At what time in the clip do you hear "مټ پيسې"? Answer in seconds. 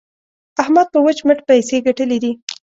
1.27-1.75